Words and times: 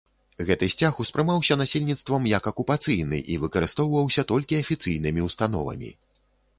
Гэты 0.47 0.69
сцяг 0.73 1.01
успрымаўся 1.03 1.57
насельніцтвам 1.61 2.23
як 2.31 2.49
акупацыйны 2.53 3.23
і 3.35 3.39
выкарыстоўваўся 3.47 4.27
толькі 4.35 4.63
афіцыйнымі 4.65 5.21
ўстановамі. 5.31 5.99